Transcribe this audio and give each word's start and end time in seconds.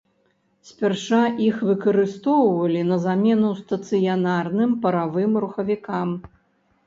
Спярша 0.67 1.19
іх 1.47 1.59
выкарыстоўвалі 1.71 2.81
на 2.91 2.97
замену 3.05 3.51
стацыянарным 3.61 4.71
паравым 4.87 5.31
рухавікам. 5.45 6.09